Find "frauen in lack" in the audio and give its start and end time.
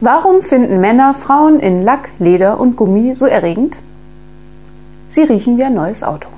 1.14-2.10